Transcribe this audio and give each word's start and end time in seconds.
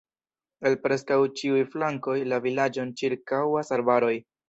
El 0.69 0.77
preskaŭ 0.85 1.17
ĉiuj 1.41 1.61
flankoj 1.75 2.17
la 2.33 2.43
vilaĝon 2.49 2.97
ĉirkaŭas 3.03 3.75
arbaroj. 3.81 4.15